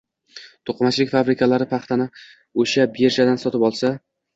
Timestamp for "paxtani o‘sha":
1.75-2.91